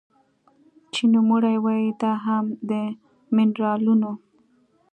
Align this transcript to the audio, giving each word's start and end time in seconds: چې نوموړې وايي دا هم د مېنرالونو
چې 0.93 1.03
نوموړې 1.13 1.55
وايي 1.65 1.91
دا 2.01 2.13
هم 2.25 2.45
د 2.69 2.71
مېنرالونو 3.35 4.11